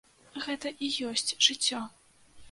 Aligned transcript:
Гэта 0.45 0.69
і 0.87 0.87
ёсць 1.09 1.33
жыццё! 1.49 1.81